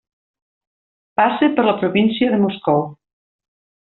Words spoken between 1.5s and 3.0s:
per la província de Moscou.